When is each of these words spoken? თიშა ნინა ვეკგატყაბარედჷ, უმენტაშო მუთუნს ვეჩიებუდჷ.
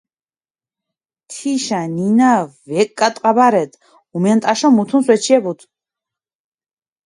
თიშა 1.31 1.81
ნინა 1.95 2.31
ვეკგატყაბარედჷ, 2.67 3.77
უმენტაშო 4.15 4.69
მუთუნს 4.75 5.05
ვეჩიებუდჷ. 5.09 5.65